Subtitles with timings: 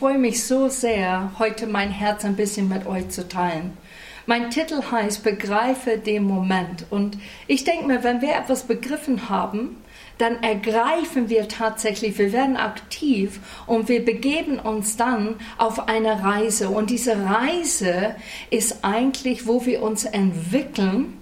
[0.00, 3.76] Ich freue mich so sehr, heute mein Herz ein bisschen mit euch zu teilen.
[4.24, 6.86] Mein Titel heißt Begreife den Moment.
[6.88, 9.76] Und ich denke mir, wenn wir etwas begriffen haben,
[10.16, 16.70] dann ergreifen wir tatsächlich, wir werden aktiv und wir begeben uns dann auf eine Reise.
[16.70, 18.16] Und diese Reise
[18.48, 21.18] ist eigentlich, wo wir uns entwickeln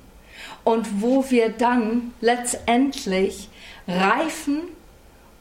[0.63, 3.49] und wo wir dann letztendlich
[3.89, 4.69] reifen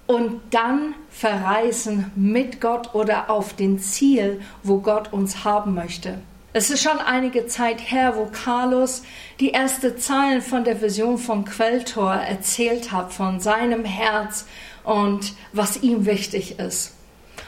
[0.08, 6.20] und dann verreisen mit Gott oder auf den Ziel, wo Gott uns haben möchte.
[6.54, 9.04] Es ist schon einige Zeit her, wo Carlos
[9.40, 14.48] die ersten Zeilen von der Vision von Quelltor erzählt hat, von seinem Herz
[14.84, 16.96] und was ihm wichtig ist.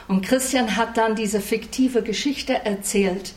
[0.06, 3.32] Und Christian hat dann diese fiktive Geschichte erzählt.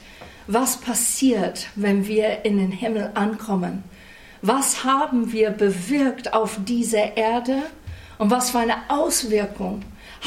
[0.48, 3.84] Was passiert, wenn wir in den Himmel ankommen?
[4.42, 7.64] Was haben wir bewirkt auf dieser Erde?
[8.24, 9.82] Und was für eine Auswirkung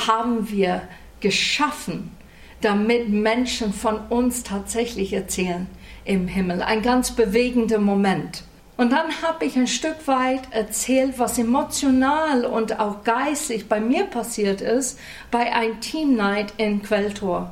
[0.06, 0.82] haben wir
[1.20, 2.14] geschaffen,
[2.60, 5.66] damit Menschen von uns tatsächlich erzählen
[6.04, 6.60] im Himmel?
[6.60, 8.42] Ein ganz bewegender Moment.
[8.76, 14.04] Und dann habe ich ein Stück weit erzählt, was emotional und auch geistig bei mir
[14.04, 14.98] passiert ist
[15.30, 17.50] bei einem Team Night in Quelltor,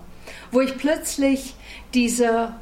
[0.52, 1.54] wo ich plötzlich
[1.94, 2.52] diese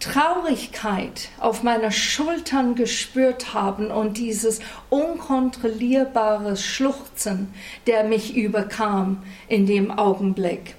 [0.00, 7.52] Traurigkeit auf meiner Schultern gespürt haben und dieses unkontrollierbare Schluchzen,
[7.86, 10.74] der mich überkam in dem Augenblick.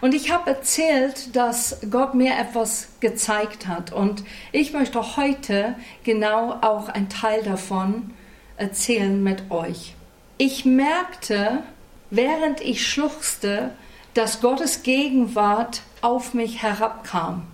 [0.00, 3.92] Und ich habe erzählt, dass Gott mir etwas gezeigt hat.
[3.92, 8.10] Und ich möchte heute genau auch ein Teil davon
[8.56, 9.94] erzählen mit euch.
[10.36, 11.62] Ich merkte,
[12.10, 13.70] während ich schluchzte,
[14.14, 17.46] dass Gottes Gegenwart auf mich herabkam.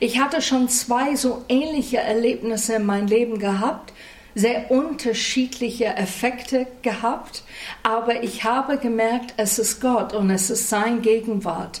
[0.00, 3.92] Ich hatte schon zwei so ähnliche Erlebnisse in meinem Leben gehabt,
[4.34, 7.42] sehr unterschiedliche Effekte gehabt,
[7.82, 11.80] aber ich habe gemerkt, es ist Gott und es ist sein Gegenwart.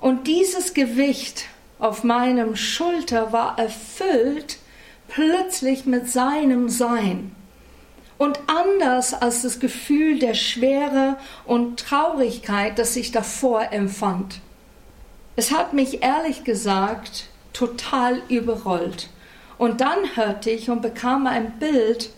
[0.00, 1.44] Und dieses Gewicht
[1.78, 4.58] auf meinem Schulter war erfüllt
[5.08, 7.34] plötzlich mit seinem Sein.
[8.16, 11.16] Und anders als das Gefühl der Schwere
[11.46, 14.40] und Traurigkeit, das ich davor empfand.
[15.36, 19.08] Es hat mich ehrlich gesagt total überrollt.
[19.58, 22.10] Und dann hörte ich und bekam ein Bild,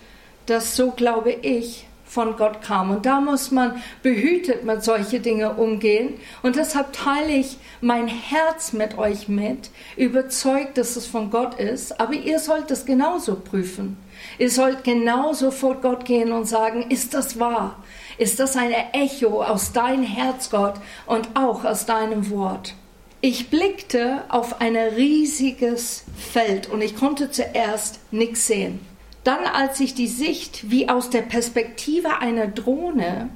[0.47, 2.91] das so glaube ich von Gott kam.
[2.91, 6.21] Und da muss man behütet mit solchen Dingen umgehen.
[6.43, 11.99] Und deshalb teile ich mein Herz mit euch mit, überzeugt, dass es von Gott ist.
[12.01, 13.97] Aber ihr sollt es genauso prüfen.
[14.39, 17.83] Ihr sollt genauso vor Gott gehen und sagen, ist das wahr?
[18.19, 20.75] Ist das ein Echo aus deinem Herz, Gott,
[21.07, 22.75] und auch aus deinem Wort?
[23.25, 28.85] Ich blickte auf ein riesiges Feld und ich konnte zuerst nichts sehen.
[29.23, 33.31] Dann, als ich die Sicht wie aus der Perspektive einer Drohne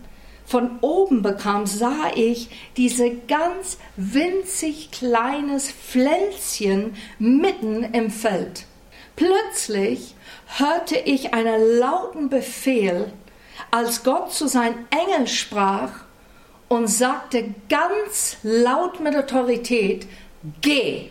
[0.44, 8.64] von oben bekam, sah ich diese ganz winzig kleines Pflänzchen mitten im Feld.
[9.14, 10.16] Plötzlich
[10.58, 13.12] hörte ich einen lauten Befehl,
[13.70, 16.05] als Gott zu seinem Engel sprach
[16.68, 20.06] und sagte ganz laut mit Autorität,
[20.60, 21.08] geh.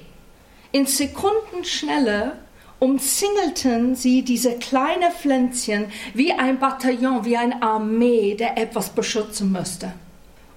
[0.72, 2.34] In Sekundenschnelle
[2.80, 9.94] umzingelten sie diese kleine Pflänzchen wie ein Bataillon, wie eine Armee, der etwas beschützen müsste.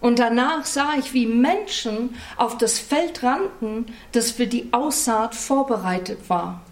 [0.01, 6.29] Und danach sah ich, wie Menschen auf das Feld rannten, das für die Aussaat vorbereitet
[6.29, 6.63] war.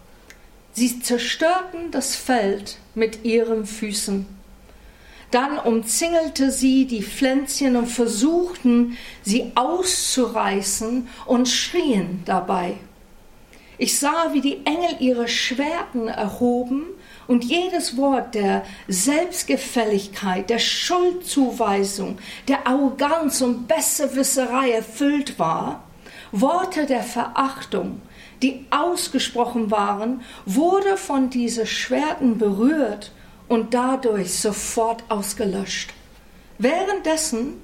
[0.72, 4.26] Sie zerstörten das Feld mit ihren Füßen.
[5.36, 12.76] Dann umzingelte sie die Pflänzchen und versuchten, sie auszureißen und schrien dabei.
[13.76, 16.86] Ich sah, wie die Engel ihre Schwerten erhoben
[17.26, 22.16] und jedes Wort der Selbstgefälligkeit, der Schuldzuweisung,
[22.48, 25.84] der Arroganz und Besserwisserei erfüllt war,
[26.32, 28.00] Worte der Verachtung,
[28.40, 33.12] die ausgesprochen waren, wurde von diesen Schwerten berührt
[33.48, 35.92] und dadurch sofort ausgelöscht.
[36.58, 37.54] Währenddessen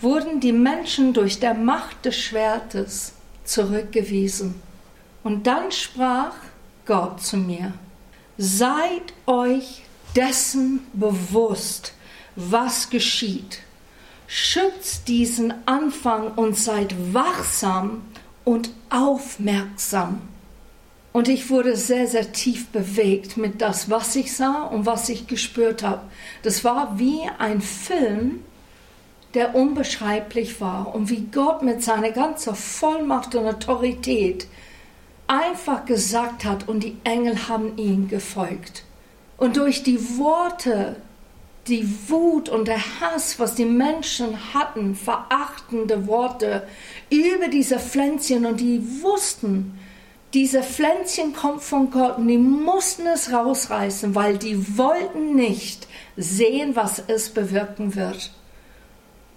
[0.00, 3.12] wurden die Menschen durch der Macht des Schwertes
[3.44, 4.60] zurückgewiesen.
[5.22, 6.34] Und dann sprach
[6.84, 7.72] Gott zu mir,
[8.36, 9.82] seid euch
[10.14, 11.92] dessen bewusst,
[12.36, 13.60] was geschieht.
[14.26, 18.02] Schützt diesen Anfang und seid wachsam
[18.44, 20.20] und aufmerksam.
[21.16, 25.26] Und ich wurde sehr, sehr tief bewegt mit das, was ich sah und was ich
[25.26, 26.02] gespürt habe.
[26.42, 28.40] Das war wie ein Film,
[29.32, 34.46] der unbeschreiblich war und wie Gott mit seiner ganzen Vollmacht und Autorität
[35.26, 38.84] einfach gesagt hat und die Engel haben ihm gefolgt.
[39.38, 40.96] Und durch die Worte
[41.66, 46.68] die Wut und der Hass, was die Menschen hatten, verachtende Worte
[47.08, 49.78] über diese Pflänzchen und die wussten,
[50.36, 55.88] diese Pflänzchen kommt von Gott und die mussten es rausreißen, weil die wollten nicht
[56.18, 58.30] sehen, was es bewirken wird.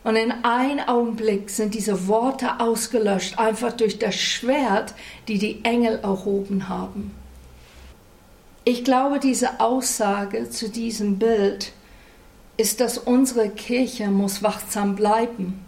[0.04, 4.94] Und in einem Augenblick sind diese Worte ausgelöscht, einfach durch das Schwert,
[5.30, 7.16] die die Engel erhoben haben.
[8.66, 11.72] Ich glaube, diese Aussage zu diesem Bild
[12.57, 15.62] ist, dass unsere Kirche muss wachsam bleiben.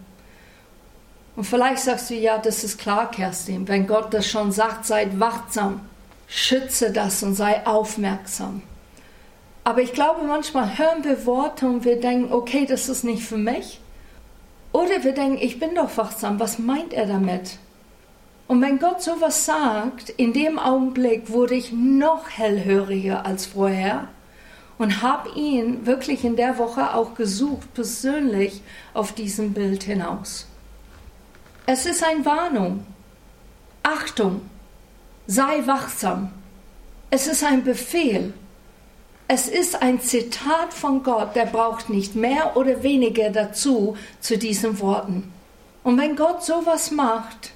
[1.34, 5.18] Und vielleicht sagst du, ja, das ist klar, Kerstin, wenn Gott das schon sagt, seid
[5.18, 5.80] wachsam,
[6.26, 8.62] schütze das und sei aufmerksam.
[9.64, 13.38] Aber ich glaube, manchmal hören wir Worte und wir denken, okay, das ist nicht für
[13.38, 13.80] mich.
[14.72, 17.58] Oder wir denken, ich bin doch wachsam, was meint er damit?
[18.48, 24.08] Und wenn Gott sowas sagt, in dem Augenblick wurde ich noch hellhöriger als vorher
[24.78, 28.60] und habe ihn wirklich in der Woche auch gesucht, persönlich
[28.94, 30.48] auf diesem Bild hinaus.
[31.66, 32.84] Es ist eine Warnung.
[33.82, 34.42] Achtung,
[35.26, 36.30] sei wachsam.
[37.10, 38.34] Es ist ein Befehl.
[39.28, 44.78] Es ist ein Zitat von Gott, der braucht nicht mehr oder weniger dazu zu diesen
[44.80, 45.32] Worten.
[45.84, 47.52] Und wenn Gott sowas macht,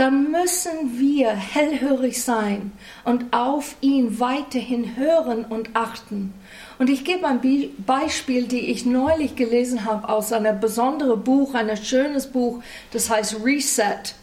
[0.00, 2.72] dann müssen wir hellhörig sein
[3.04, 6.32] und auf ihn weiterhin hören und achten.
[6.78, 7.42] Und ich gebe ein
[7.84, 12.62] Beispiel, die ich neulich gelesen habe aus einem besonderen Buch, ein schönes Buch,
[12.94, 14.14] das heißt Reset.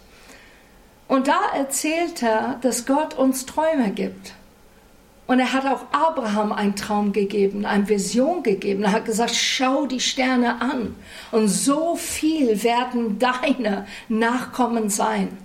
[1.07, 4.33] Und da erzählt er, dass Gott uns Träume gibt.
[5.27, 8.83] Und er hat auch Abraham einen Traum gegeben, eine Vision gegeben.
[8.83, 10.95] Er hat gesagt, schau die Sterne an.
[11.31, 15.38] Und so viel werden deine Nachkommen sein.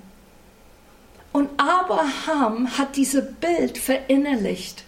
[1.32, 4.84] Und Abraham hat dieses Bild verinnerlicht.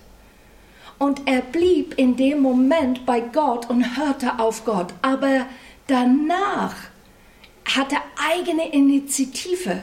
[0.99, 4.93] Und er blieb in dem Moment bei Gott und hörte auf Gott.
[5.02, 5.46] Aber
[5.87, 6.75] danach
[7.64, 9.81] hat er eigene Initiative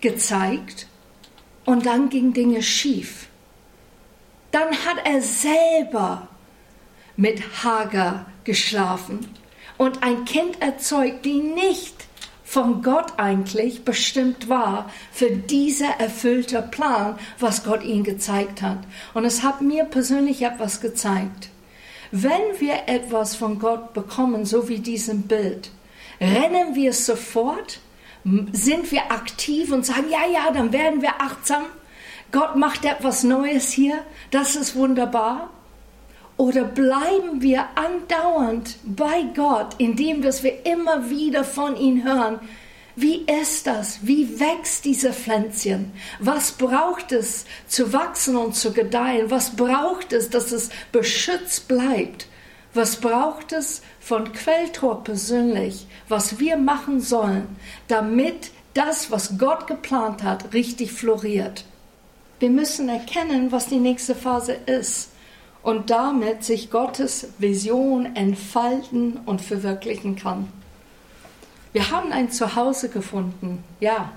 [0.00, 0.86] gezeigt
[1.66, 3.28] und dann ging Dinge schief.
[4.50, 6.28] Dann hat er selber
[7.16, 9.28] mit Hagar geschlafen
[9.76, 12.06] und ein Kind erzeugt, die nicht
[12.50, 18.78] von Gott eigentlich bestimmt war für dieser erfüllte Plan, was Gott ihm gezeigt hat.
[19.14, 21.50] Und es hat mir persönlich etwas gezeigt.
[22.10, 25.70] Wenn wir etwas von Gott bekommen, so wie diesem Bild,
[26.20, 27.78] rennen wir sofort,
[28.50, 31.62] sind wir aktiv und sagen, ja, ja, dann werden wir achtsam,
[32.32, 35.50] Gott macht etwas Neues hier, das ist wunderbar.
[36.40, 42.40] Oder bleiben wir andauernd bei Gott, indem dass wir immer wieder von ihm hören,
[42.96, 43.98] wie ist das?
[44.06, 45.92] Wie wächst diese Pflänzchen?
[46.18, 49.30] Was braucht es zu wachsen und zu gedeihen?
[49.30, 52.26] Was braucht es, dass es beschützt bleibt?
[52.72, 57.54] Was braucht es von Quelltor persönlich, was wir machen sollen,
[57.86, 61.66] damit das, was Gott geplant hat, richtig floriert?
[62.38, 65.10] Wir müssen erkennen, was die nächste Phase ist
[65.62, 70.48] und damit sich Gottes Vision entfalten und verwirklichen kann.
[71.72, 74.12] Wir haben ein Zuhause gefunden, ja.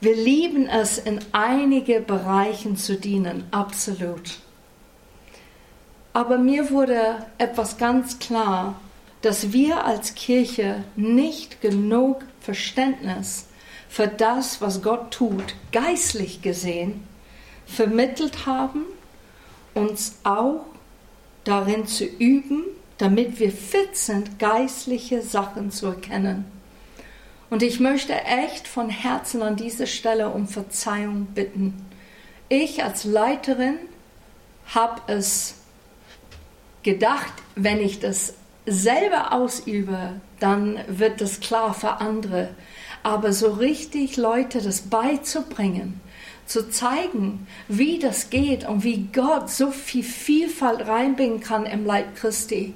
[0.00, 4.38] Wir lieben es, in einige Bereichen zu dienen, absolut.
[6.12, 8.76] Aber mir wurde etwas ganz klar,
[9.22, 13.46] dass wir als Kirche nicht genug Verständnis
[13.88, 17.06] für das, was Gott tut, geistlich gesehen,
[17.66, 18.84] vermittelt haben,
[19.74, 20.66] uns auch
[21.44, 22.64] darin zu üben,
[22.98, 26.44] damit wir fit sind, geistliche Sachen zu erkennen.
[27.50, 31.86] Und ich möchte echt von Herzen an dieser Stelle um Verzeihung bitten.
[32.48, 33.78] Ich als Leiterin
[34.74, 35.54] habe es
[36.82, 38.34] gedacht, wenn ich das
[38.66, 42.50] selber ausübe, dann wird das klar für andere
[43.04, 46.00] aber so richtig Leute das beizubringen,
[46.46, 52.16] zu zeigen, wie das geht und wie Gott so viel Vielfalt reinbringen kann im Leib
[52.16, 52.74] Christi,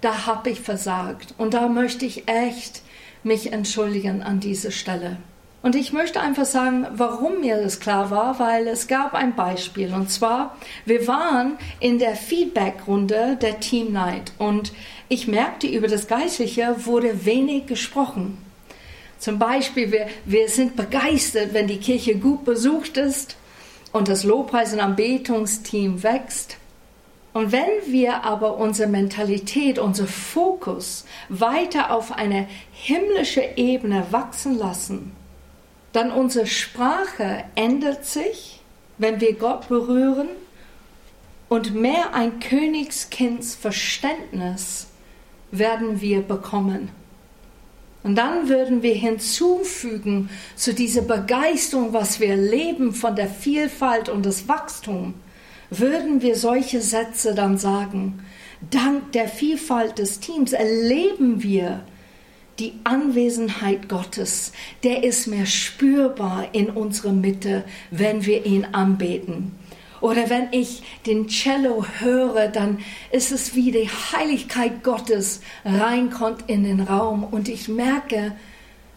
[0.00, 1.34] da habe ich versagt.
[1.38, 2.82] Und da möchte ich echt
[3.22, 5.16] mich entschuldigen an dieser Stelle.
[5.60, 9.92] Und ich möchte einfach sagen, warum mir das klar war, weil es gab ein Beispiel.
[9.92, 14.72] Und zwar, wir waren in der Feedback-Runde der Team Night und
[15.08, 18.38] ich merkte, über das Geistliche wurde wenig gesprochen.
[19.18, 23.36] Zum Beispiel, wir, wir sind begeistert, wenn die Kirche gut besucht ist
[23.92, 26.56] und das Lobpreis- und Anbetungsteam wächst.
[27.32, 35.12] Und wenn wir aber unsere Mentalität, unser Fokus weiter auf eine himmlische Ebene wachsen lassen,
[35.92, 38.60] dann unsere Sprache ändert sich,
[38.98, 40.28] wenn wir Gott berühren
[41.48, 44.88] und mehr ein Königskinds Verständnis
[45.50, 46.90] werden wir bekommen.
[48.02, 54.24] Und dann würden wir hinzufügen zu dieser Begeisterung, was wir leben von der Vielfalt und
[54.24, 55.14] des Wachstums,
[55.70, 58.24] würden wir solche Sätze dann sagen.
[58.70, 61.80] Dank der Vielfalt des Teams erleben wir
[62.58, 64.52] die Anwesenheit Gottes.
[64.82, 69.57] Der ist mehr spürbar in unserer Mitte, wenn wir ihn anbeten.
[70.00, 72.78] Oder wenn ich den Cello höre, dann
[73.10, 78.32] ist es wie die Heiligkeit Gottes reinkommt in den Raum und ich merke,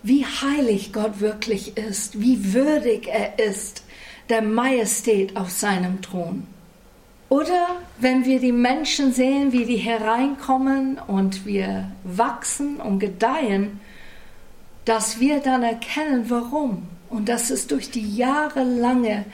[0.04, 3.84] wie heilig Gott wirklich ist, wie würdig er ist,
[4.30, 6.48] der Majestät auf seinem Thron.
[7.30, 13.80] Oder wenn wir die Menschen sehen, wie die hereinkommen und wir wachsen und gedeihen,
[14.86, 16.84] dass wir dann erkennen, warum.
[17.10, 19.26] Und das ist durch die jahrelange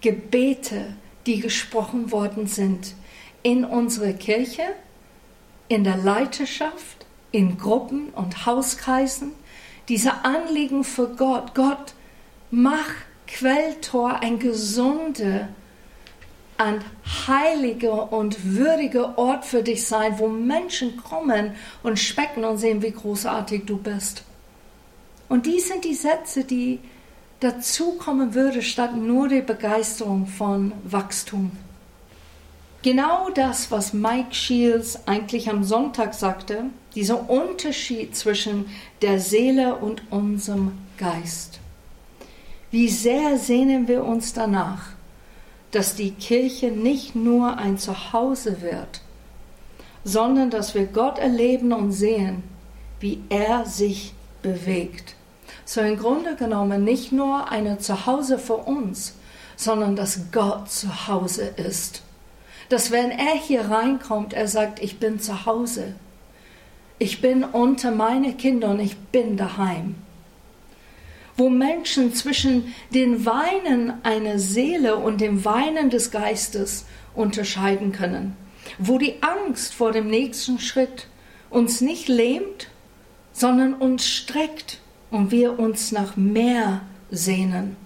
[0.00, 2.94] Gebete, die gesprochen worden sind
[3.42, 4.62] in unserer Kirche,
[5.68, 9.32] in der Leiterschaft, in Gruppen und Hauskreisen.
[9.88, 11.54] Diese Anliegen für Gott.
[11.54, 11.94] Gott,
[12.50, 12.90] mach
[13.26, 15.48] Quelltor ein gesunder,
[16.58, 16.82] ein
[17.26, 22.92] heiliger und würdiger Ort für dich sein, wo Menschen kommen und specken und sehen, wie
[22.92, 24.22] großartig du bist.
[25.28, 26.80] Und dies sind die Sätze, die
[27.40, 31.52] dazukommen würde, statt nur die Begeisterung von Wachstum.
[32.82, 38.66] Genau das, was Mike Shields eigentlich am Sonntag sagte, dieser Unterschied zwischen
[39.02, 41.58] der Seele und unserem Geist.
[42.70, 44.90] Wie sehr sehnen wir uns danach,
[45.72, 49.02] dass die Kirche nicht nur ein Zuhause wird,
[50.04, 52.44] sondern dass wir Gott erleben und sehen,
[53.00, 55.16] wie er sich bewegt
[55.66, 59.14] so im Grunde genommen nicht nur eine Zuhause für uns,
[59.56, 62.02] sondern dass Gott zu Hause ist.
[62.68, 65.94] Dass wenn er hier reinkommt, er sagt, ich bin zu Hause.
[66.98, 69.96] Ich bin unter meine Kinder und ich bin daheim.
[71.36, 78.36] Wo Menschen zwischen den Weinen einer Seele und dem Weinen des Geistes unterscheiden können.
[78.78, 81.08] Wo die Angst vor dem nächsten Schritt
[81.50, 82.68] uns nicht lähmt,
[83.32, 87.76] sondern uns streckt und wir uns nach mehr sehnen.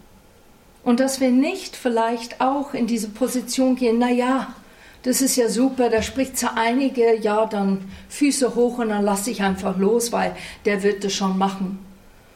[0.82, 4.54] Und dass wir nicht vielleicht auch in diese Position gehen, na ja,
[5.02, 9.30] das ist ja super, da spricht zu einige, ja, dann Füße hoch und dann lasse
[9.30, 10.34] ich einfach los, weil
[10.64, 11.78] der wird das schon machen.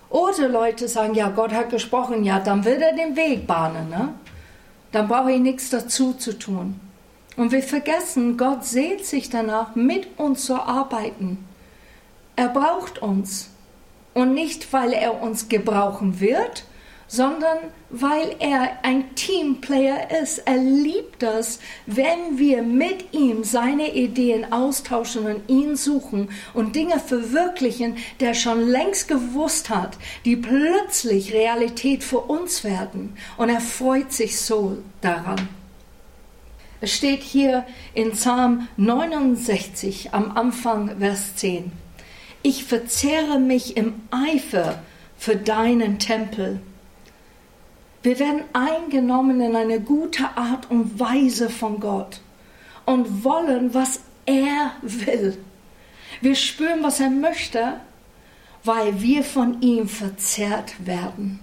[0.08, 4.14] Oder Leute sagen, ja, Gott hat gesprochen, ja, dann wird er den Weg bahnen, ne?
[4.92, 6.78] Dann brauche ich nichts dazu zu tun.
[7.36, 11.44] Und wir vergessen, Gott sehnt sich danach, mit uns zu arbeiten.
[12.36, 13.50] Er braucht uns.
[14.14, 16.64] Und nicht, weil er uns gebrauchen wird,
[17.06, 17.58] sondern
[17.90, 20.38] weil er ein Teamplayer ist.
[20.38, 26.98] Er liebt das, wenn wir mit ihm seine Ideen austauschen und ihn suchen und Dinge
[26.98, 33.16] verwirklichen, der schon längst gewusst hat, die plötzlich Realität für uns werden.
[33.36, 35.48] Und er freut sich so daran.
[36.80, 41.83] Es steht hier in Psalm 69 am Anfang Vers 10
[42.44, 44.82] ich verzehre mich im Eifer
[45.16, 46.60] für deinen Tempel.
[48.02, 52.20] Wir werden eingenommen in eine gute Art und Weise von Gott
[52.84, 55.38] und wollen, was er will.
[56.20, 57.80] Wir spüren, was er möchte,
[58.62, 61.40] weil wir von ihm verzehrt werden.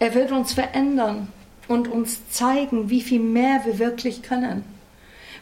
[0.00, 1.28] Er wird uns verändern
[1.68, 4.64] und uns zeigen, wie viel mehr wir wirklich können.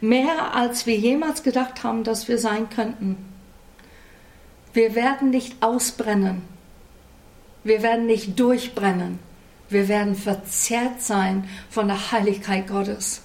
[0.02, 3.31] Mehr als wir jemals gedacht haben, dass wir sein könnten.
[4.72, 6.42] Wir werden nicht ausbrennen.
[7.64, 9.18] Wir werden nicht durchbrennen.
[9.68, 13.22] Wir werden verzerrt sein von der Heiligkeit Gottes.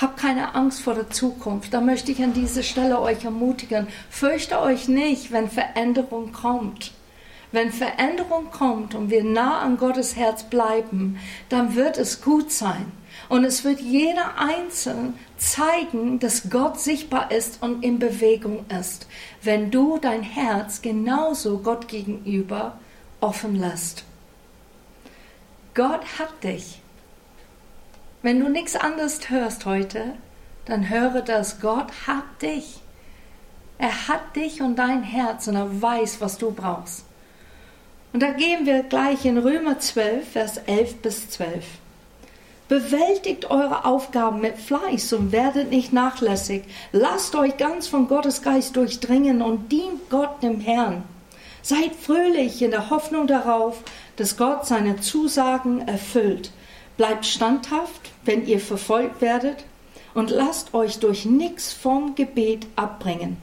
[0.00, 1.74] Hab keine Angst vor der Zukunft.
[1.74, 3.86] Da möchte ich an dieser Stelle euch ermutigen.
[4.10, 6.92] Fürchte euch nicht, wenn Veränderung kommt.
[7.50, 11.18] Wenn Veränderung kommt und wir nah an Gottes Herz bleiben,
[11.50, 12.92] dann wird es gut sein.
[13.32, 19.06] Und es wird jeder Einzelne zeigen, dass Gott sichtbar ist und in Bewegung ist,
[19.40, 22.78] wenn du dein Herz genauso Gott gegenüber
[23.22, 24.04] offen lässt.
[25.72, 26.82] Gott hat dich.
[28.20, 30.12] Wenn du nichts anderes hörst heute,
[30.66, 32.82] dann höre das, Gott hat dich.
[33.78, 37.06] Er hat dich und dein Herz und er weiß, was du brauchst.
[38.12, 41.64] Und da gehen wir gleich in Römer 12, Vers 11 bis 12.
[42.72, 46.62] Bewältigt eure Aufgaben mit Fleiß und werdet nicht nachlässig.
[46.90, 51.02] Lasst euch ganz von Gottes Geist durchdringen und dient Gott dem Herrn.
[51.60, 53.82] Seid fröhlich in der Hoffnung darauf,
[54.16, 56.50] dass Gott seine Zusagen erfüllt.
[56.96, 59.66] Bleibt standhaft, wenn ihr verfolgt werdet.
[60.14, 63.36] und lasst euch durch nichts vom Gebet abbringen.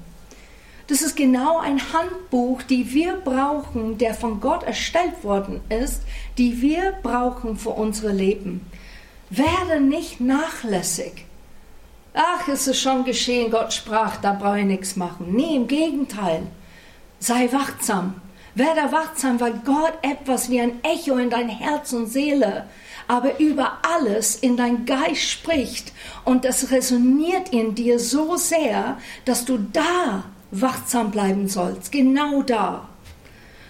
[0.88, 6.02] Das ist genau ein Handbuch, die wir brauchen, der von Gott erstellt worden ist,
[6.40, 8.66] die wir brauchen für unsere Leben.
[9.30, 11.26] Werde nicht nachlässig.
[12.14, 15.28] Ach, es ist schon geschehen, Gott sprach, da brauche ich nichts machen.
[15.36, 16.48] Nee, im Gegenteil.
[17.20, 18.16] Sei wachsam.
[18.56, 22.66] Werde wachsam, weil Gott etwas wie ein Echo in dein Herz und Seele,
[23.08, 25.94] aber über alles in dein Geist spricht
[26.26, 32.90] und das resoniert in dir so sehr, dass du da wachsam bleiben sollst, genau da.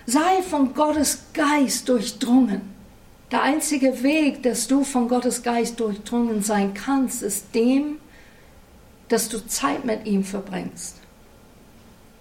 [0.05, 2.78] Sei von Gottes Geist durchdrungen.
[3.31, 7.97] Der einzige Weg, dass du von Gottes Geist durchdrungen sein kannst, ist dem,
[9.07, 10.97] dass du Zeit mit ihm verbringst,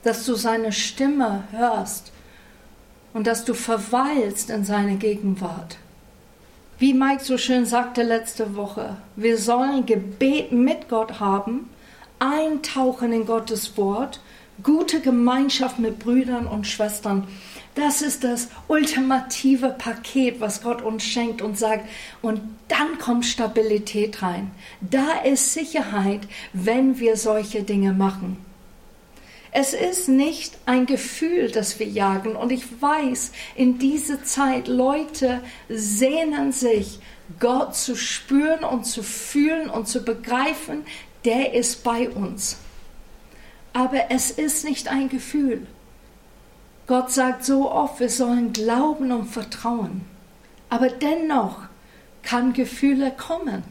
[0.03, 2.13] dass du seine Stimme hörst
[3.15, 5.79] und dass du verweilst in seine Gegenwart.
[6.79, 11.69] Wie Mike so schön sagte letzte Woche, wir sollen Gebet mit Gott haben,
[12.19, 14.21] eintauchen in Gottes Wort,
[14.63, 17.27] gute Gemeinschaft mit Brüdern und Schwestern.
[17.79, 21.89] Das ist das ultimative Paket, was Gott uns schenkt und sagt,
[22.23, 24.51] und dann kommt Stabilität rein.
[24.81, 28.37] Da ist Sicherheit, wenn wir solche Dinge machen.
[29.53, 32.35] Es ist nicht ein Gefühl, das wir jagen.
[32.35, 36.99] Und ich weiß, in dieser Zeit, Leute sehnen sich,
[37.39, 40.85] Gott zu spüren und zu fühlen und zu begreifen,
[41.25, 42.57] der ist bei uns.
[43.73, 45.65] Aber es ist nicht ein Gefühl.
[46.89, 50.01] Gott sagt so oft, wir sollen glauben und vertrauen.
[50.69, 51.61] Aber dennoch
[52.23, 53.63] kann Gefühle kommen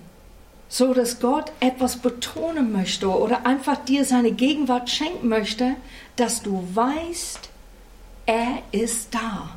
[0.70, 5.76] so dass Gott etwas betonen möchte oder einfach dir seine Gegenwart schenken möchte,
[6.16, 7.50] dass du weißt,
[8.26, 9.50] er ist da.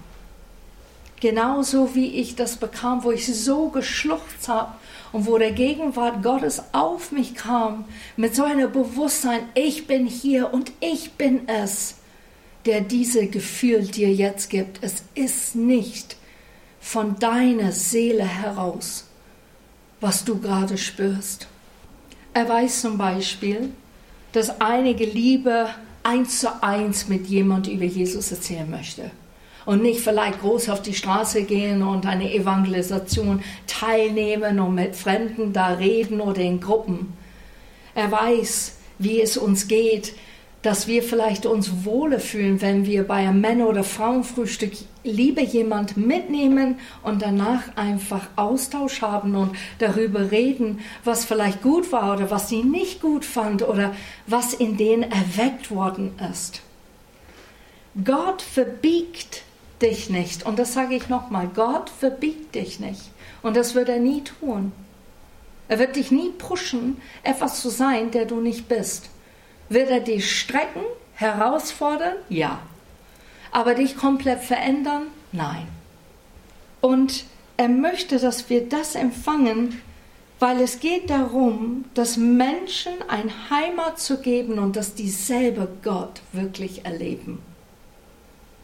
[1.18, 4.72] Genauso wie ich das bekam, wo ich so geschluchzt habe
[5.12, 7.84] und wo der Gegenwart Gottes auf mich kam,
[8.16, 11.96] mit so einem Bewusstsein, ich bin hier und ich bin es,
[12.66, 14.82] der diese Gefühl dir jetzt gibt.
[14.82, 16.16] Es ist nicht
[16.80, 19.04] von deiner Seele heraus
[20.00, 21.46] was du gerade spürst.
[22.32, 23.70] Er weiß zum Beispiel,
[24.32, 25.68] dass einige Liebe
[26.02, 29.10] eins zu eins mit jemand über Jesus erzählen möchte
[29.66, 35.52] und nicht vielleicht groß auf die Straße gehen und eine Evangelisation teilnehmen und mit Fremden
[35.52, 37.12] da reden oder in Gruppen.
[37.94, 40.14] Er weiß, wie es uns geht,
[40.62, 44.72] dass wir vielleicht uns wohler fühlen, wenn wir bei einem Männer- oder Frauenfrühstück
[45.04, 52.14] lieber jemand mitnehmen und danach einfach Austausch haben und darüber reden, was vielleicht gut war
[52.14, 53.94] oder was sie nicht gut fand oder
[54.26, 56.60] was in denen erweckt worden ist.
[58.04, 59.42] Gott verbiegt
[59.80, 60.44] dich nicht.
[60.44, 61.48] Und das sage ich nochmal.
[61.54, 63.00] Gott verbiegt dich nicht.
[63.42, 64.72] Und das wird er nie tun.
[65.68, 69.08] Er wird dich nie pushen, etwas zu sein, der du nicht bist.
[69.70, 70.82] Wird er dich strecken,
[71.14, 72.16] herausfordern?
[72.28, 72.60] Ja.
[73.52, 75.06] Aber dich komplett verändern?
[75.30, 75.68] Nein.
[76.80, 77.24] Und
[77.56, 79.80] er möchte, dass wir das empfangen,
[80.40, 86.84] weil es geht darum, dass Menschen ein Heimat zu geben und dass dieselbe Gott wirklich
[86.84, 87.40] erleben.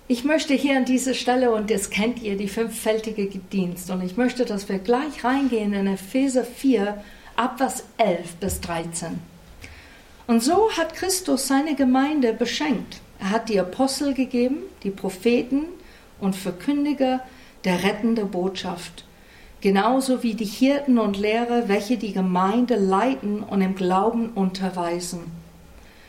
[0.09, 4.17] Ich möchte hier an dieser Stelle, und das kennt ihr, die fünffältige Dienst, und ich
[4.17, 7.03] möchte, dass wir gleich reingehen in Epheser 4,
[7.37, 9.36] Abvers 11 bis 13.
[10.27, 13.01] Und so hat Christus seine Gemeinde beschenkt.
[13.21, 15.67] Er hat die Apostel gegeben, die Propheten
[16.21, 17.21] und Verkündiger
[17.65, 19.05] der rettende Botschaft,
[19.61, 25.31] genauso wie die Hirten und Lehrer, welche die Gemeinde leiten und im Glauben unterweisen.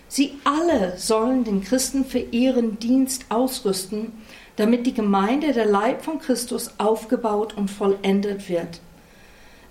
[0.07, 4.13] Sie alle sollen den Christen für ihren Dienst ausrüsten,
[4.55, 8.79] damit die Gemeinde der Leib von Christus aufgebaut und vollendet wird.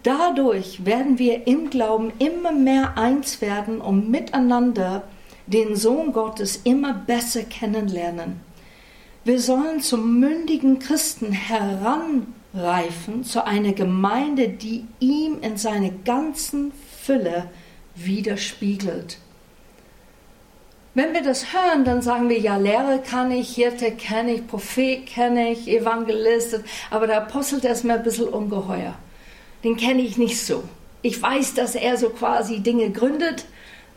[0.06, 5.02] Dadurch werden wir im Glauben immer mehr eins werden und miteinander
[5.48, 8.38] den Sohn Gottes immer besser kennenlernen.
[9.24, 16.70] Wir sollen zum mündigen Christen heranreifen, zu einer Gemeinde, die ihm in seiner ganzen
[17.02, 17.50] Fülle
[17.96, 19.18] widerspiegelt.
[20.94, 25.04] Wenn wir das hören, dann sagen wir, ja, Lehre kann ich, Hirte kenne ich, Prophet
[25.04, 26.60] kenne ich, Evangelist,
[26.92, 28.94] aber der Apostel, der ist mir ein bisschen ungeheuer
[29.66, 30.62] den kenne ich nicht so.
[31.02, 33.46] Ich weiß, dass er so quasi Dinge gründet,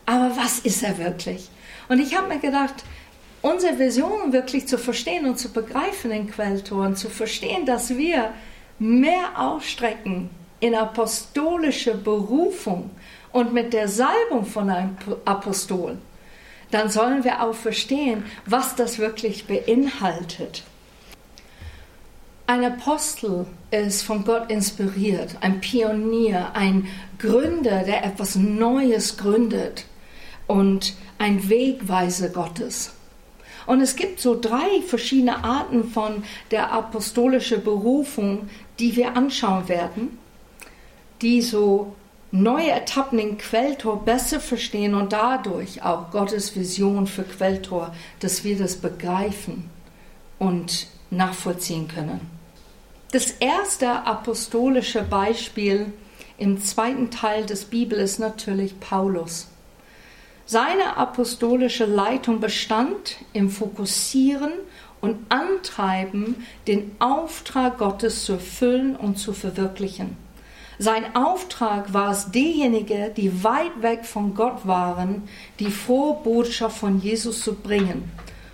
[0.04, 1.48] aber was ist er wirklich?
[1.88, 2.74] Und ich habe mir gedacht,
[3.40, 8.32] unsere Vision wirklich zu verstehen und zu begreifen in Quelltoren, zu verstehen, dass wir
[8.80, 10.28] mehr ausstrecken
[10.58, 12.90] in apostolische Berufung
[13.30, 15.98] und mit der Salbung von einem Apostol,
[16.72, 20.64] dann sollen wir auch verstehen, was das wirklich beinhaltet.
[22.50, 29.84] Ein Apostel ist von Gott inspiriert, ein Pionier, ein Gründer, der etwas Neues gründet
[30.48, 32.92] und ein Wegweiser Gottes.
[33.66, 40.18] Und es gibt so drei verschiedene Arten von der apostolischen Berufung, die wir anschauen werden,
[41.22, 41.94] die so
[42.32, 48.58] neue Etappen in Quelltor besser verstehen und dadurch auch Gottes Vision für Quelltor, dass wir
[48.58, 49.70] das begreifen
[50.40, 52.39] und nachvollziehen können.
[53.12, 55.92] Das erste apostolische Beispiel
[56.38, 59.48] im zweiten Teil des Bibel ist natürlich Paulus.
[60.46, 64.52] Seine apostolische Leitung bestand im Fokussieren
[65.00, 70.16] und Antreiben, den Auftrag Gottes zu erfüllen und zu verwirklichen.
[70.78, 75.24] Sein Auftrag war es, diejenigen, die weit weg von Gott waren,
[75.58, 78.08] die Vorbotschaft von Jesus zu bringen,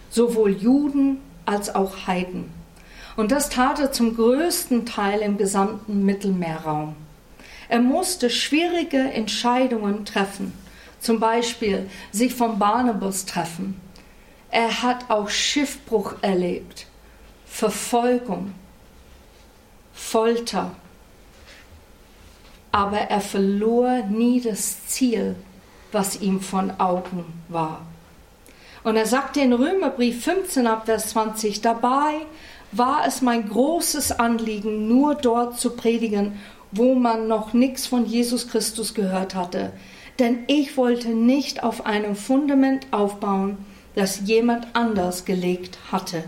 [0.08, 2.55] sowohl Juden als auch Heiden.
[3.16, 6.94] Und das tat er zum größten Teil im gesamten Mittelmeerraum.
[7.68, 10.52] Er musste schwierige Entscheidungen treffen,
[11.00, 13.80] zum Beispiel sich vom Barnabas treffen.
[14.50, 16.86] Er hat auch Schiffbruch erlebt,
[17.46, 18.52] Verfolgung,
[19.92, 20.72] Folter
[22.76, 25.34] aber er verlor nie das Ziel,
[25.92, 27.80] was ihm von Augen war.
[28.84, 32.26] Und er sagte in Römerbrief 15 ab Vers 20, dabei
[32.72, 36.38] war es mein großes Anliegen, nur dort zu predigen,
[36.72, 39.72] wo man noch nichts von Jesus Christus gehört hatte.
[40.18, 43.58] Denn ich wollte nicht auf einem Fundament aufbauen,
[43.94, 46.24] das jemand anders gelegt hatte.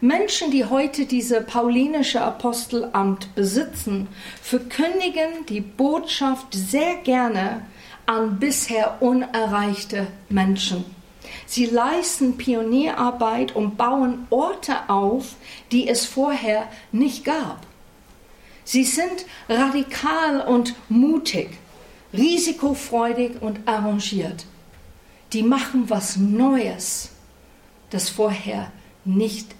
[0.00, 4.08] Menschen, die heute diese paulinische Apostelamt besitzen,
[4.42, 7.62] verkündigen die Botschaft sehr gerne
[8.06, 10.84] an bisher unerreichte Menschen.
[11.46, 15.34] Sie leisten Pionierarbeit und bauen Orte auf,
[15.70, 17.66] die es vorher nicht gab.
[18.64, 21.50] Sie sind radikal und mutig,
[22.12, 24.46] risikofreudig und arrangiert.
[25.32, 27.10] Die machen was Neues,
[27.90, 28.70] das vorher
[29.04, 29.54] nicht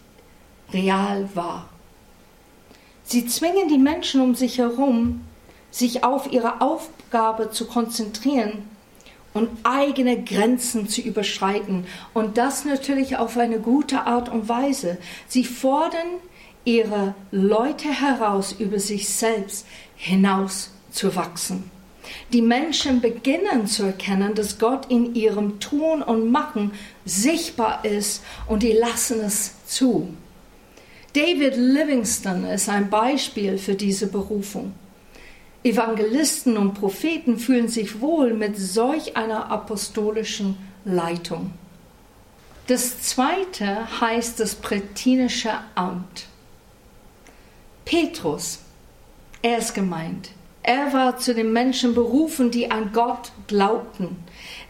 [0.73, 1.69] real war.
[3.05, 5.23] Sie zwingen die Menschen um sich herum,
[5.71, 8.69] sich auf ihre Aufgabe zu konzentrieren
[9.35, 11.87] und eigene Grenzen zu überschreiten.
[12.15, 14.99] Und das natürlich auf eine gute Art und Weise.
[15.27, 16.09] Sie fordern
[16.65, 19.67] ihre Leute heraus, über sich selbst
[19.97, 21.71] hinaus zu wachsen.
[22.33, 26.73] Die Menschen beginnen zu erkennen, dass Gott in ihrem Tun und Machen
[27.05, 30.09] sichtbar ist und die lassen es zu.
[31.15, 34.73] David Livingston ist ein Beispiel für diese Berufung.
[35.65, 41.53] Evangelisten und Propheten fühlen sich wohl mit solch einer apostolischen Leitung.
[42.67, 46.27] Das zweite heißt das prätinische Amt.
[47.85, 48.61] Petrus,
[49.43, 50.31] er ist gemeint.
[50.65, 54.17] Er war zu den Menschen berufen, die an Gott glaubten.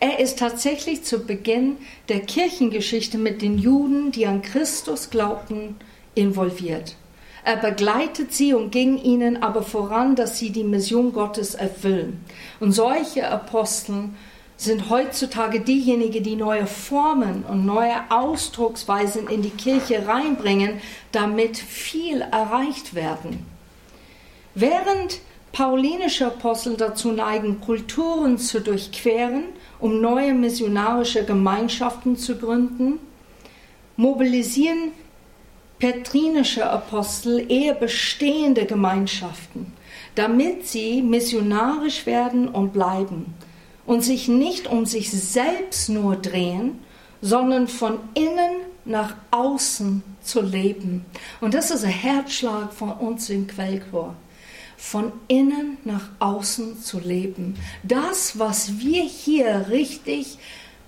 [0.00, 1.76] Er ist tatsächlich zu Beginn
[2.08, 5.76] der Kirchengeschichte mit den Juden, die an Christus glaubten,
[6.14, 6.96] involviert.
[7.44, 12.24] Er begleitet sie und ging ihnen aber voran, dass sie die Mission Gottes erfüllen.
[12.60, 14.10] Und solche Apostel
[14.56, 22.20] sind heutzutage diejenigen, die neue Formen und neue Ausdrucksweisen in die Kirche reinbringen, damit viel
[22.20, 23.44] erreicht werden.
[24.54, 29.46] Während paulinische Apostel dazu neigen, Kulturen zu durchqueren,
[29.80, 33.00] um neue missionarische Gemeinschaften zu gründen,
[33.96, 34.92] mobilisieren
[35.82, 39.72] petrinische Apostel eher bestehende Gemeinschaften,
[40.14, 43.34] damit sie missionarisch werden und bleiben
[43.84, 46.78] und sich nicht um sich selbst nur drehen,
[47.20, 51.04] sondern von innen nach außen zu leben.
[51.40, 54.14] Und das ist ein Herzschlag von uns in Quellchor.
[54.76, 57.56] Von innen nach außen zu leben.
[57.82, 60.38] Das, was wir hier richtig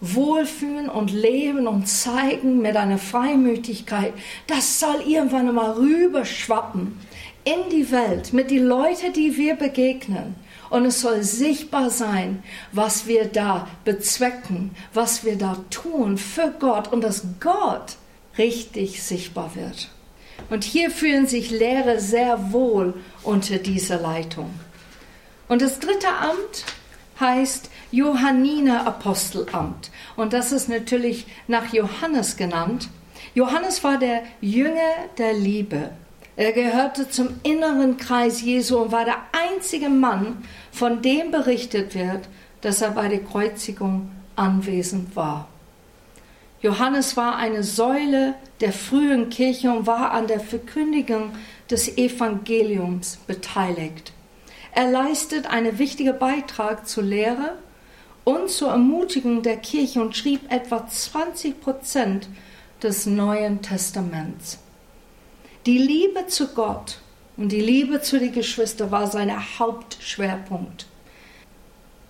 [0.00, 4.12] wohlfühlen und leben und zeigen mit einer Freimütigkeit,
[4.46, 6.98] das soll irgendwann einmal rüberschwappen
[7.44, 10.35] in die Welt mit den Leuten, die wir begegnen.
[10.70, 16.92] Und es soll sichtbar sein, was wir da bezwecken, was wir da tun für Gott
[16.92, 17.96] und dass Gott
[18.38, 19.90] richtig sichtbar wird.
[20.50, 24.50] Und hier fühlen sich Lehrer sehr wohl unter dieser Leitung.
[25.48, 26.64] Und das dritte Amt
[27.20, 29.92] heißt Johanniner Apostelamt.
[30.16, 32.88] Und das ist natürlich nach Johannes genannt.
[33.37, 34.80] Johannes war der Jünger
[35.16, 35.90] der Liebe.
[36.35, 42.28] Er gehörte zum inneren Kreis Jesu und war der einzige Mann, von dem berichtet wird,
[42.62, 45.46] dass er bei der Kreuzigung anwesend war.
[46.62, 51.30] Johannes war eine Säule der frühen Kirche und war an der Verkündigung
[51.70, 54.12] des Evangeliums beteiligt.
[54.72, 57.57] Er leistet einen wichtigen Beitrag zur Lehre
[58.24, 62.28] und zur Ermutigung der Kirche und schrieb etwa 20 Prozent
[62.82, 64.58] des Neuen Testaments.
[65.66, 66.98] Die Liebe zu Gott
[67.37, 70.87] und die Liebe zu den Geschwistern war sein Hauptschwerpunkt.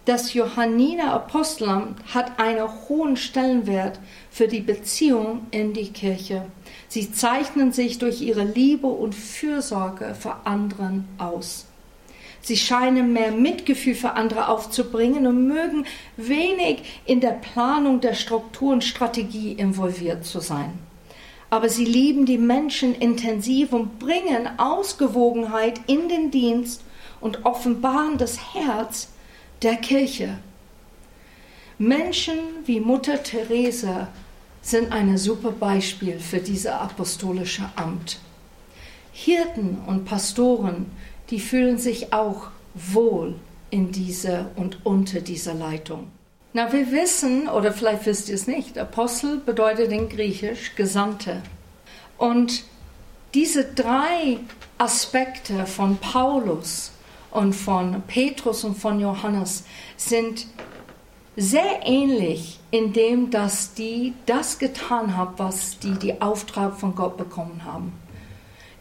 [0.05, 3.99] Das Johanniner Apostelamt hat einen hohen Stellenwert
[4.31, 6.45] für die Beziehung in die Kirche.
[6.89, 11.67] Sie zeichnen sich durch ihre Liebe und Fürsorge für anderen aus.
[12.45, 15.87] Sie scheinen mehr Mitgefühl für andere aufzubringen und mögen
[16.19, 20.79] wenig in der Planung der Struktur und Strategie involviert zu sein.
[21.49, 26.83] Aber sie lieben die Menschen intensiv und bringen Ausgewogenheit in den Dienst
[27.23, 29.09] und offenbaren das Herz
[29.63, 30.37] der Kirche.
[31.79, 34.09] Menschen wie Mutter Teresa
[34.61, 38.19] sind ein super Beispiel für dieses apostolische Amt.
[39.13, 40.91] Hirten und Pastoren,
[41.35, 43.35] die fühlen sich auch wohl
[43.71, 46.13] in dieser und unter dieser Leitung.
[46.53, 51.43] Na, wir wissen, oder vielleicht wisst ihr es nicht, Apostel bedeutet in Griechisch Gesandte.
[52.19, 52.63] Und
[53.35, 54.39] diese drei
[54.79, 56.93] Aspekte von Paulus
[57.33, 59.65] und von Petrus und von Johannes
[59.97, 60.47] sind
[61.35, 67.17] sehr ähnlich in dem, dass die das getan haben, was die die Auftrag von Gott
[67.17, 67.93] bekommen haben.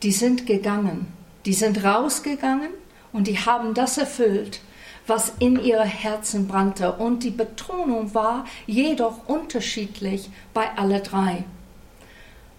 [0.04, 1.08] Die sind gegangen,
[1.46, 2.72] die sind rausgegangen
[3.12, 4.62] und die haben das erfüllt,
[5.08, 6.94] was in ihre Herzen brannte.
[6.94, 11.44] Und die Betonung war jedoch unterschiedlich bei alle drei.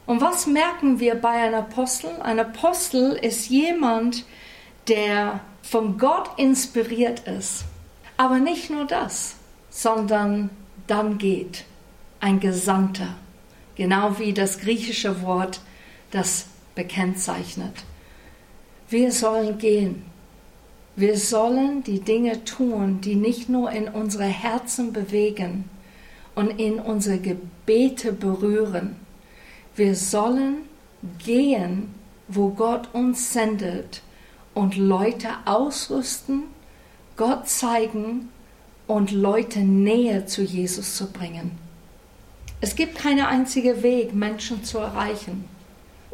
[0.06, 2.10] Und was merken wir bei einem Apostel?
[2.22, 4.24] Ein Apostel ist jemand,
[4.88, 7.64] der von Gott inspiriert ist.
[8.18, 9.36] Aber nicht nur das,
[9.70, 10.50] sondern
[10.86, 11.64] dann geht
[12.20, 13.08] ein Gesandter,
[13.74, 15.60] genau wie das griechische Wort
[16.10, 17.72] das bekennzeichnet.
[18.94, 20.04] Wir sollen gehen.
[20.94, 25.68] Wir sollen die Dinge tun, die nicht nur in unsere Herzen bewegen
[26.37, 28.94] und in unsere Gebete berühren.
[29.74, 30.59] Wir sollen
[31.18, 31.92] gehen,
[32.28, 34.00] wo Gott uns sendet
[34.54, 36.44] und Leute ausrüsten,
[37.16, 38.28] Gott zeigen
[38.87, 41.50] und Leute näher zu Jesus zu bringen.
[42.61, 45.48] Es gibt keinen einzigen Weg, Menschen zu erreichen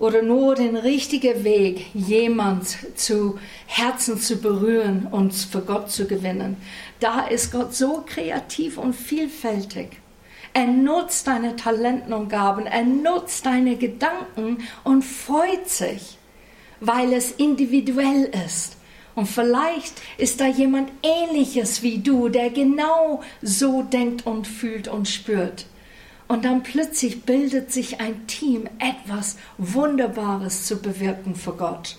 [0.00, 6.56] oder nur den richtigen Weg, jemand zu Herzen zu berühren und für Gott zu gewinnen.
[6.98, 9.90] Da ist Gott so kreativ und vielfältig.
[10.54, 16.18] Er nutzt deine Talenten und Gaben, er nutzt deine Gedanken und freut sich
[16.80, 18.76] weil es individuell ist.
[19.14, 25.08] Und vielleicht ist da jemand ähnliches wie du, der genau so denkt und fühlt und
[25.08, 25.66] spürt.
[26.30, 31.96] Und dann plötzlich bildet sich ein Team, etwas Wunderbares zu bewirken für Gott.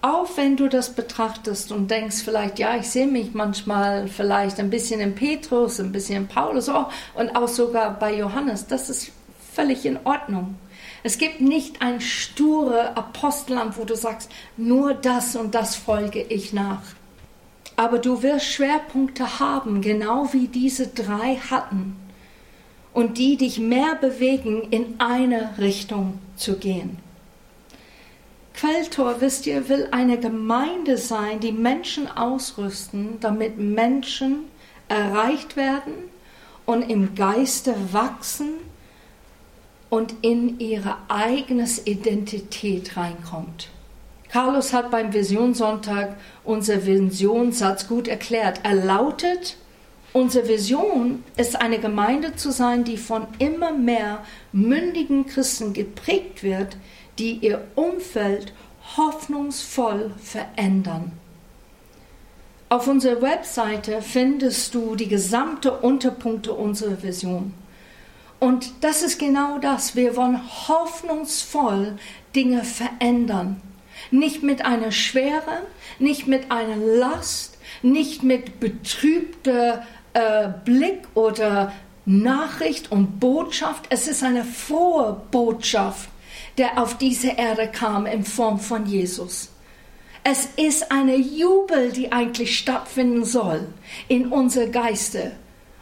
[0.00, 4.70] Auch wenn du das betrachtest und denkst vielleicht, ja, ich sehe mich manchmal vielleicht ein
[4.70, 9.12] bisschen in Petrus, ein bisschen in Paulus oh, und auch sogar bei Johannes, das ist
[9.54, 10.56] völlig in Ordnung.
[11.04, 16.52] Es gibt nicht ein sture Apostelamt, wo du sagst, nur das und das folge ich
[16.52, 16.82] nach.
[17.76, 22.01] Aber du wirst Schwerpunkte haben, genau wie diese drei hatten,
[22.92, 26.98] und die dich mehr bewegen, in eine Richtung zu gehen.
[28.54, 34.44] Quelltor, wisst ihr, will eine Gemeinde sein, die Menschen ausrüsten, damit Menschen
[34.88, 35.94] erreicht werden
[36.66, 38.50] und im Geiste wachsen
[39.88, 43.68] und in ihre eigene Identität reinkommt.
[44.30, 48.60] Carlos hat beim Visionssonntag unser Visionssatz gut erklärt.
[48.62, 49.56] Er lautet,
[50.12, 56.76] unsere Vision ist eine Gemeinde zu sein, die von immer mehr mündigen Christen geprägt wird,
[57.18, 58.52] die ihr Umfeld
[58.96, 61.12] hoffnungsvoll verändern.
[62.68, 67.52] Auf unserer Webseite findest du die gesamte Unterpunkte unserer Vision.
[68.40, 69.94] Und das ist genau das.
[69.94, 71.98] Wir wollen hoffnungsvoll
[72.34, 73.60] Dinge verändern.
[74.10, 75.62] Nicht mit einer Schwere,
[75.98, 81.72] nicht mit einer Last, nicht mit betrübter äh, Blick oder
[82.04, 83.86] Nachricht und Botschaft.
[83.90, 86.08] Es ist eine frohe Botschaft,
[86.58, 89.50] der auf diese Erde kam in Form von Jesus.
[90.24, 93.66] Es ist eine Jubel, die eigentlich stattfinden soll
[94.08, 95.32] in unser Geiste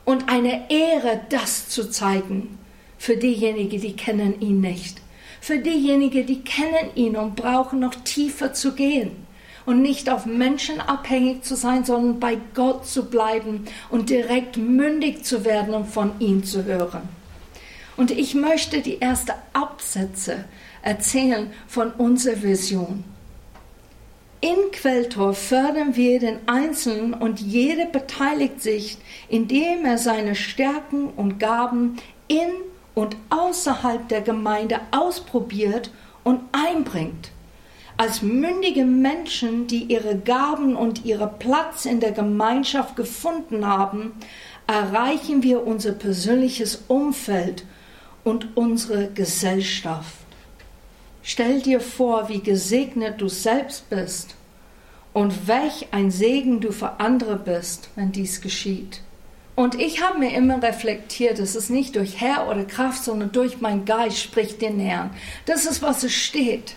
[0.04, 2.58] und eine Ehre, das zu zeigen
[2.96, 5.00] für diejenigen, die kennen ihn nicht.
[5.40, 9.26] Für diejenigen, die kennen ihn und brauchen noch tiefer zu gehen
[9.70, 15.24] und nicht auf Menschen abhängig zu sein, sondern bei Gott zu bleiben und direkt mündig
[15.24, 17.02] zu werden und von ihm zu hören.
[17.96, 20.44] Und ich möchte die ersten Absätze
[20.82, 23.04] erzählen von unserer Vision.
[24.40, 31.38] In Quelltor fördern wir den Einzelnen und jeder beteiligt sich, indem er seine Stärken und
[31.38, 32.50] Gaben in
[32.96, 35.92] und außerhalb der Gemeinde ausprobiert
[36.24, 37.30] und einbringt.
[38.00, 44.12] Als mündige Menschen, die ihre Gaben und ihren Platz in der Gemeinschaft gefunden haben,
[44.66, 47.66] erreichen wir unser persönliches Umfeld
[48.24, 50.14] und unsere Gesellschaft.
[51.22, 54.34] Stell dir vor, wie gesegnet du selbst bist
[55.12, 59.02] und welch ein Segen du für andere bist, wenn dies geschieht.
[59.56, 63.60] Und ich habe mir immer reflektiert, es ist nicht durch Herr oder Kraft, sondern durch
[63.60, 65.10] mein Geist spricht den Herrn.
[65.44, 66.76] Das ist, was es steht.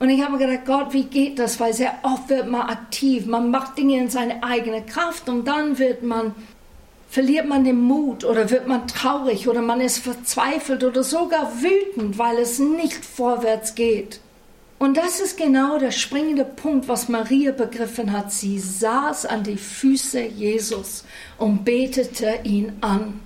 [0.00, 1.60] Und ich habe gedacht, Gott, wie geht das?
[1.60, 5.78] Weil sehr oft wird man aktiv, man macht Dinge in seine eigene Kraft und dann
[5.78, 6.34] wird man
[7.10, 12.18] verliert man den Mut oder wird man traurig oder man ist verzweifelt oder sogar wütend,
[12.18, 14.20] weil es nicht vorwärts geht.
[14.78, 18.32] Und das ist genau der springende Punkt, was Maria begriffen hat.
[18.32, 21.04] Sie saß an die Füße Jesus
[21.36, 23.20] und betete ihn an.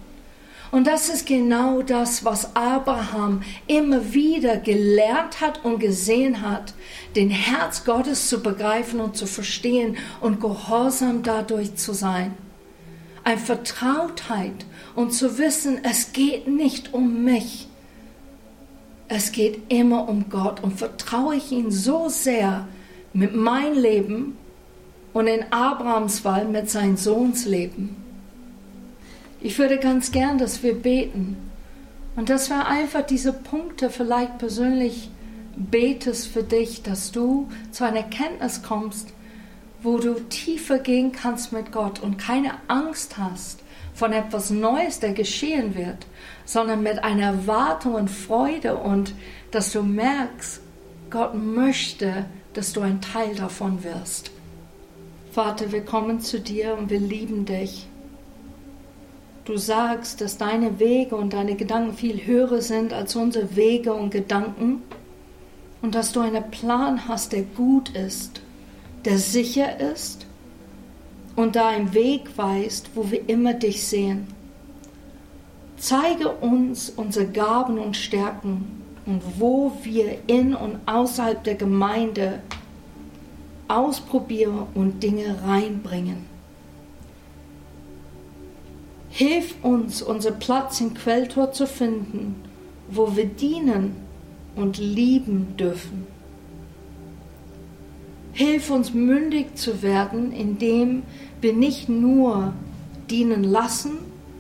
[0.71, 6.75] Und das ist genau das, was Abraham immer wieder gelernt hat und gesehen hat,
[7.15, 12.35] den Herz Gottes zu begreifen und zu verstehen und gehorsam dadurch zu sein
[13.25, 17.67] eine Vertrautheit und zu wissen, es geht nicht um mich.
[19.09, 22.69] Es geht immer um Gott und vertraue ich ihn so sehr
[23.13, 24.37] mit meinem Leben
[25.13, 28.04] und in Abrahams Fall mit seinem Sohns Leben.
[29.45, 31.37] Ich würde ganz gern, dass wir beten
[32.17, 35.11] und dass wir einfach diese Punkte vielleicht persönlich
[35.55, 39.13] betest für dich, dass du zu einer Erkenntnis kommst,
[39.83, 43.61] wo du tiefer gehen kannst mit Gott und keine Angst hast
[43.93, 46.07] von etwas Neues, der geschehen wird,
[46.47, 49.13] sondern mit einer Erwartung und Freude und
[49.51, 50.63] dass du merkst,
[51.11, 54.31] Gott möchte, dass du ein Teil davon wirst.
[55.33, 57.89] Vater, wir kommen zu dir und wir lieben dich.
[59.45, 64.11] Du sagst, dass deine Wege und deine Gedanken viel höher sind als unsere Wege und
[64.11, 64.83] Gedanken
[65.83, 68.41] und dass du einen Plan hast, der gut ist
[69.05, 70.27] der sicher ist
[71.37, 74.27] und da einen Weg weist, wo wir immer dich sehen.
[75.77, 82.41] Zeige uns unsere Gaben und Stärken und wo wir in und außerhalb der Gemeinde
[83.69, 86.34] ausprobieren und Dinge reinbringen.
[89.17, 92.35] Hilf uns, unseren Platz im Quelltor zu finden,
[92.91, 93.95] wo wir dienen
[94.57, 96.09] und lieben dürfen.
[98.33, 101.05] Hilf uns mündig zu werden, indem
[101.41, 102.55] wir nicht nur
[103.09, 103.99] dienen lassen,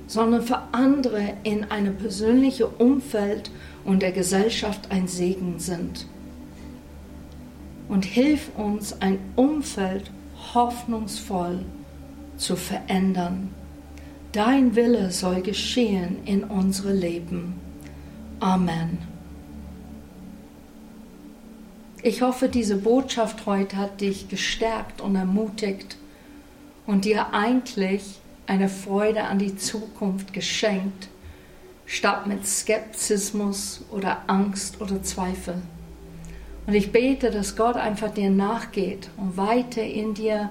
[0.08, 3.52] sondern für andere in einem persönlichen Umfeld
[3.84, 6.08] und der Gesellschaft ein Segen sind.
[7.88, 10.10] Und hilf uns, ein Umfeld
[10.52, 11.60] hoffnungsvoll
[12.36, 13.50] zu verändern.
[14.34, 17.54] Dein Wille soll geschehen in unserem Leben.
[18.40, 18.98] Amen.
[22.02, 25.98] Ich hoffe, diese Botschaft heute hat dich gestärkt und ermutigt
[26.84, 28.18] und dir eigentlich
[28.48, 31.06] eine Freude an die Zukunft geschenkt,
[31.86, 35.62] statt mit Skepsismus oder Angst oder Zweifel.
[36.66, 40.50] Und ich bete, dass Gott einfach dir nachgeht und weiter in dir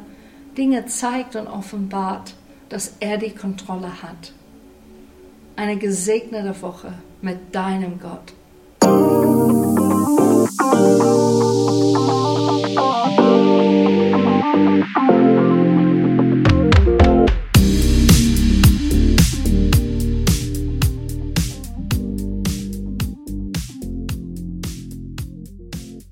[0.57, 2.35] Dinge zeigt und offenbart,
[2.73, 4.33] dass er die Kontrolle hat.
[5.55, 8.33] Eine gesegnete Woche mit deinem Gott.
[15.11, 15.62] Musik